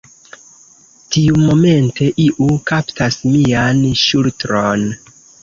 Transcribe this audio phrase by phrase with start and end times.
[1.15, 4.89] Tiumomente iu kaptas mian ŝultron.